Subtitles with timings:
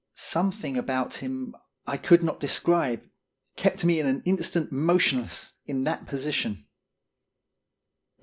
[0.15, 1.55] Some thing about him
[1.85, 3.07] I could not describe
[3.55, 6.65] kept me an instant motionless in that position.